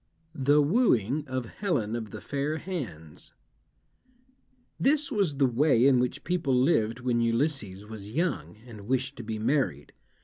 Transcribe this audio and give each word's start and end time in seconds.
THE 0.33 0.63
WOOING 0.63 1.27
OF 1.27 1.45
HELEN 1.45 1.95
OF 1.95 2.09
THE 2.09 2.21
FAIR 2.21 2.57
HANDS 2.57 3.33
This 4.79 5.11
was 5.11 5.35
the 5.35 5.45
way 5.45 5.85
in 5.85 5.99
which 5.99 6.23
people 6.23 6.55
lived 6.55 7.01
when 7.01 7.21
Ulysses 7.21 7.85
was 7.85 8.09
young, 8.09 8.57
and 8.65 8.87
wished 8.87 9.15
to 9.17 9.23
be 9.23 9.37
married. 9.37 9.93